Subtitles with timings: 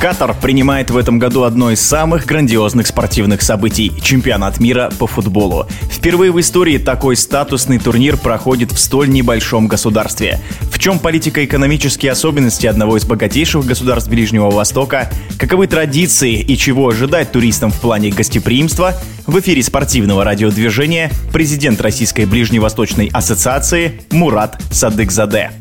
[0.00, 5.66] Катар принимает в этом году одно из самых грандиозных спортивных событий– чемпионат мира по футболу.
[5.90, 10.38] Впервые в истории такой статусный турнир проходит в столь небольшом государстве.
[10.70, 17.32] В чем политико-экономические особенности одного из богатейших государств Ближнего Востока, каковы традиции и чего ожидать
[17.32, 18.94] туристам в плане гостеприимства,
[19.26, 25.52] в эфире спортивного радиодвижения президент Российской Ближневосточной ассоциации Мурат Садыкзаде.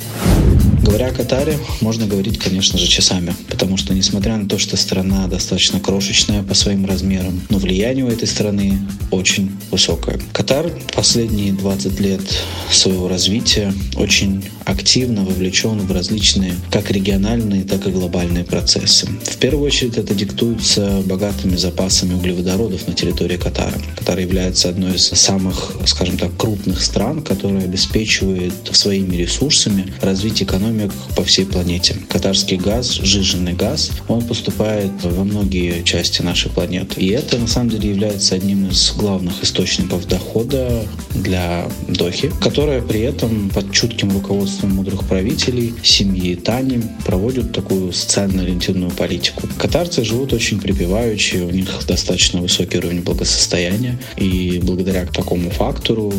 [0.86, 5.28] Говоря о Катаре, можно говорить, конечно же, часами, потому что, несмотря на то, что страна
[5.28, 10.20] достаточно крошечная по своим размерам, но влияние у этой страны очень высокое.
[10.32, 12.22] Катар последние 20 лет
[12.70, 19.08] своего развития очень активно вовлечен в различные как региональные, так и глобальные процессы.
[19.24, 23.76] В первую очередь это диктуется богатыми запасами углеводородов на территории Катара.
[23.98, 30.92] Катар является одной из самых, скажем так, крупных стран, которая обеспечивает своими ресурсами развитие экономик
[31.16, 31.96] по всей планете.
[32.10, 37.02] Катарский газ, жиженный газ, он поступает во многие части нашей планеты.
[37.02, 43.02] И это на самом деле является одним из главных источников дохода для Дохи, которая при
[43.02, 49.48] этом под чутким руководством мудрых правителей, семьи Тани проводят такую социально ориентированную политику.
[49.58, 56.14] Катарцы живут очень припеваючи, у них достаточно высокий уровень благосостояния, и благодаря такому фактору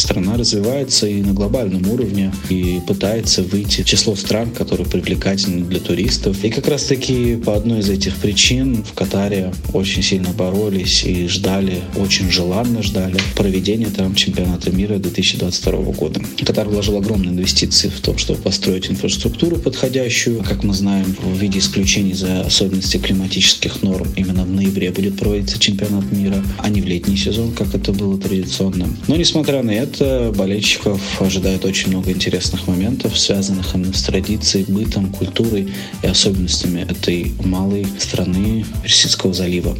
[0.00, 5.80] страна развивается и на глобальном уровне, и пытается выйти в число стран, которые привлекательны для
[5.80, 6.44] туристов.
[6.44, 11.28] И как раз таки по одной из этих причин в Катаре очень сильно боролись и
[11.28, 16.20] ждали, очень желанно ждали проведения там чемпионата мира 2022 года.
[16.44, 20.42] Катар вложил огромные инвестиции в том, чтобы построить инфраструктуру подходящую.
[20.42, 25.58] Как мы знаем, в виде исключений за особенности климатических норм именно в ноябре будет проводиться
[25.58, 28.88] чемпионат мира, а не в летний сезон, как это было традиционно.
[29.06, 29.87] Но, несмотря на это,
[30.34, 35.72] болельщиков ожидает очень много интересных моментов, связанных именно с традицией, бытом, культурой
[36.02, 39.76] и особенностями этой малой страны Персидского залива.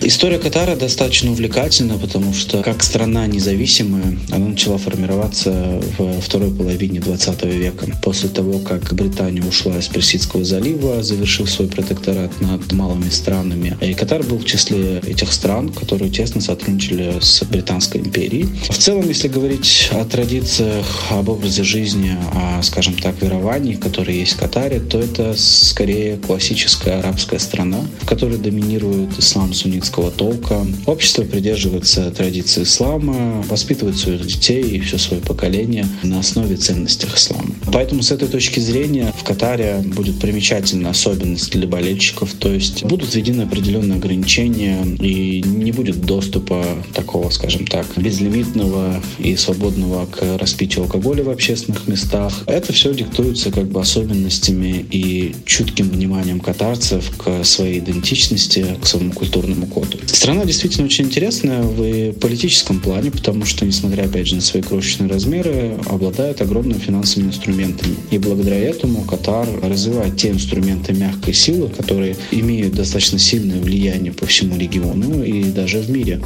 [0.00, 7.00] История Катара достаточно увлекательна, потому что как страна независимая, она начала формироваться в второй половине
[7.00, 7.86] 20 века.
[8.02, 13.76] После того, как Британия ушла из Персидского залива, завершив свой протекторат над малыми странами.
[13.80, 18.48] И Катар был в числе этих стран, которые тесно сотрудничали с Британской империей.
[18.68, 24.34] В целом, если говорить о традициях, об образе жизни, о, скажем так, веровании, которые есть
[24.34, 30.66] в Катаре, то это скорее классическая арабская страна, в которой доминирует ислам суннитский исламского толка.
[30.86, 37.54] Общество придерживается традиции ислама, воспитывает своих детей и все свое поколение на основе ценностей ислама.
[37.72, 43.14] Поэтому с этой точки зрения в Катаре будет примечательная особенность для болельщиков, то есть будут
[43.14, 50.84] введены определенные ограничения и не будет доступа такого, скажем так, безлимитного и свободного к распитию
[50.84, 52.42] алкоголя в общественных местах.
[52.46, 59.12] Это все диктуется как бы особенностями и чутким вниманием катарцев к своей идентичности, к своему
[59.12, 59.98] культурному коду.
[60.06, 65.08] Страна действительно очень интересная в политическом плане, потому что, несмотря, опять же, на свои крошечные
[65.10, 67.96] размеры, обладает огромными финансовыми инструментами.
[68.10, 74.24] И благодаря этому Катар развивает те инструменты мягкой силы, которые имеют достаточно сильное влияние по
[74.26, 76.20] всему региону и даже в мире.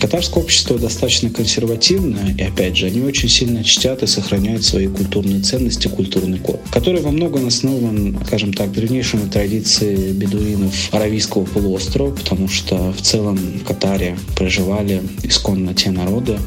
[0.00, 5.40] Катарское общество достаточно консервативное, и опять же, они очень сильно чтят и сохраняют свои культурные
[5.40, 12.48] ценности, культурный код, который во многом основан, скажем так, древнейшими традиции бедуинов Аравийского полуострова, потому
[12.48, 16.38] что в целом в Катаре проживали исконно те народы,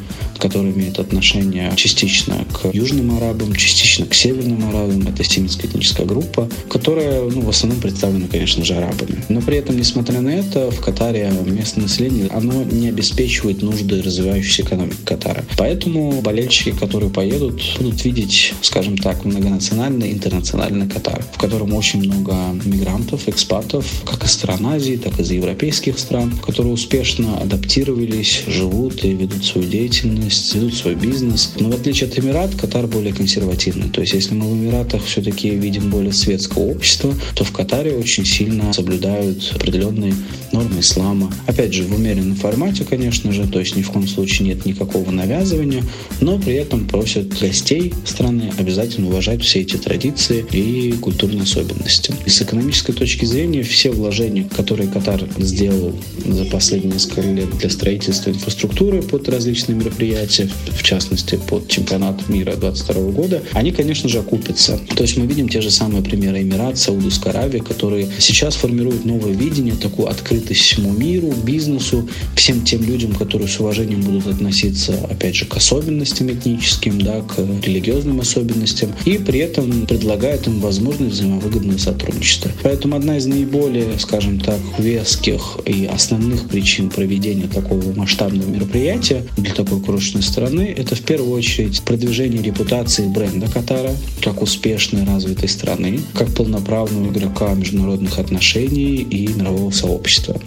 [0.44, 5.08] которые имеют отношение частично к южным арабам, частично к северным арабам.
[5.08, 9.24] Это семитская этническая группа, которая ну, в основном представлена, конечно же, арабами.
[9.30, 14.64] Но при этом, несмотря на это, в Катаре местное население, оно не обеспечивает нужды развивающейся
[14.64, 15.46] экономики Катара.
[15.56, 22.36] Поэтому болельщики, которые поедут, будут видеть, скажем так, многонациональный, интернациональный Катар, в котором очень много
[22.66, 29.02] мигрантов, экспатов, как из стран Азии, так и из европейских стран, которые успешно адаптировались, живут
[29.04, 31.52] и ведут свою деятельность ведут свой бизнес.
[31.58, 33.88] Но в отличие от Эмират, Катар более консервативный.
[33.88, 38.24] То есть если мы в Эмиратах все-таки видим более светское общество, то в Катаре очень
[38.24, 40.14] сильно соблюдают определенные
[40.52, 41.32] нормы ислама.
[41.46, 45.10] Опять же, в умеренном формате, конечно же, то есть ни в коем случае нет никакого
[45.10, 45.82] навязывания,
[46.20, 52.14] но при этом просят гостей страны обязательно уважать все эти традиции и культурные особенности.
[52.24, 55.94] И с экономической точки зрения все вложения, которые Катар сделал
[56.24, 62.28] за последние несколько лет для строительства инфраструктуры под различные мероприятия, мероприятия, в частности, под чемпионат
[62.28, 64.78] мира 22 года, они, конечно же, окупятся.
[64.96, 69.32] То есть мы видим те же самые примеры Эмират, Саудовской Аравии, которые сейчас формируют новое
[69.32, 75.34] видение, такую открытость всему миру, бизнесу, всем тем людям, которые с уважением будут относиться, опять
[75.34, 81.78] же, к особенностям этническим, да, к религиозным особенностям, и при этом предлагают им возможность взаимовыгодного
[81.78, 82.50] сотрудничества.
[82.62, 89.54] Поэтому одна из наиболее, скажем так, веских и основных причин проведения такого масштабного мероприятия для
[89.54, 93.92] такой крошечной страны это в первую очередь продвижение репутации бренда Катара
[94.22, 100.38] как успешной развитой страны, как полноправного игрока международных отношений и мирового сообщества.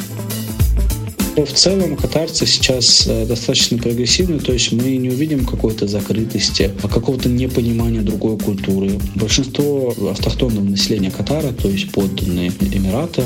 [1.37, 6.87] В целом катарцы сейчас э, достаточно прогрессивны, то есть мы не увидим какой-то закрытости, а
[6.87, 8.99] какого-то непонимания другой культуры.
[9.13, 13.23] Большинство автохтонного населения Катара, то есть подданные Эмирата,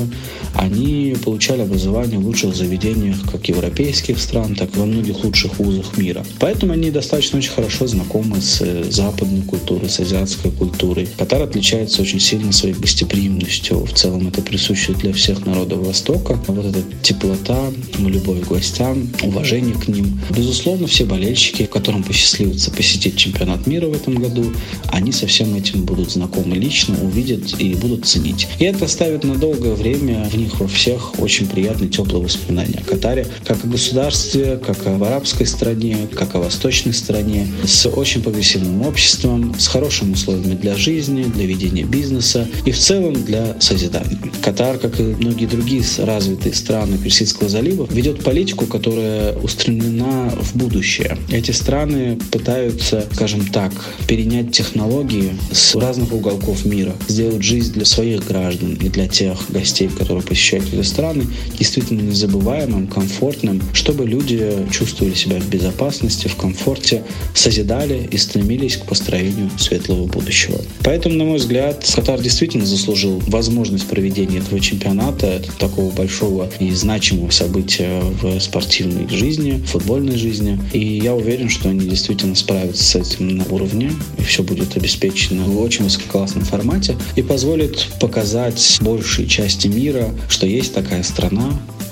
[0.55, 5.97] они получали образование в лучших заведениях как европейских стран, так и во многих лучших вузах
[5.97, 6.25] мира.
[6.39, 11.07] Поэтому они достаточно очень хорошо знакомы с э, западной культурой, с азиатской культурой.
[11.17, 13.85] Катар отличается очень сильно своей гостеприимностью.
[13.85, 16.37] В целом это присуще для всех народов Востока.
[16.47, 17.71] Вот эта теплота,
[18.09, 20.19] любовь к гостям, уважение к ним.
[20.29, 24.51] Безусловно, все болельщики, которым посчастливится посетить чемпионат мира в этом году,
[24.87, 28.47] они со всем этим будут знакомы лично, увидят и будут ценить.
[28.59, 32.89] И это оставит на долгое время в них во всех очень приятные, теплые воспоминания о
[32.89, 38.81] Катаре, как о государстве, как о арабской стране, как о восточной стране, с очень прогрессивным
[38.81, 44.19] обществом, с хорошими условиями для жизни, для ведения бизнеса и в целом для созидания.
[44.41, 51.17] Катар, как и многие другие развитые страны Персидского залива, ведет политику, которая устремлена в будущее.
[51.29, 53.71] Эти страны пытаются, скажем так,
[54.07, 59.89] перенять технологии с разных уголков мира, сделать жизнь для своих граждан и для тех гостей,
[59.89, 61.25] которые посещают эти страны,
[61.57, 67.03] действительно незабываемым, комфортным, чтобы люди чувствовали себя в безопасности, в комфорте,
[67.33, 70.59] созидали и стремились к построению светлого будущего.
[70.83, 77.31] Поэтому, на мой взгляд, Катар действительно заслужил возможность проведения этого чемпионата, такого большого и значимого
[77.31, 77.80] события
[78.21, 80.59] в спортивной жизни, футбольной жизни.
[80.73, 85.43] И я уверен, что они действительно справятся с этим на уровне, и все будет обеспечено
[85.45, 91.51] в очень высококлассном формате, и позволит показать большей части мира, что есть такая страна,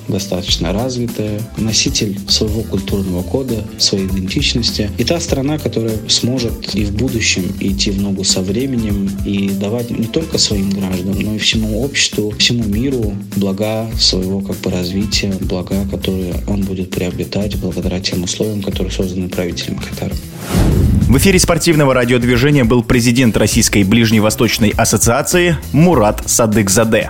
[0.09, 4.89] достаточно развитая, носитель своего культурного кода, своей идентичности.
[4.97, 9.89] И та страна, которая сможет и в будущем идти в ногу со временем и давать
[9.89, 15.33] не только своим гражданам, но и всему обществу, всему миру блага своего как бы развития,
[15.41, 20.15] блага, которые он будет приобретать благодаря тем условиям, которые созданы правителем Катара.
[21.09, 27.09] В эфире спортивного радиодвижения был президент Российской Ближневосточной ассоциации Мурат Садыкзаде.